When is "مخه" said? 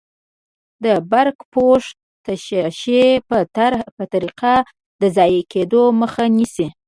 6.01-6.25